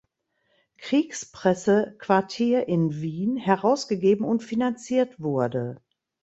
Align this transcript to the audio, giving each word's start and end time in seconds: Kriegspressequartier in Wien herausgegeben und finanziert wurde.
Kriegspressequartier 0.79 2.67
in 2.67 2.99
Wien 3.01 3.37
herausgegeben 3.37 4.25
und 4.25 4.41
finanziert 4.41 5.19
wurde. 5.19 5.79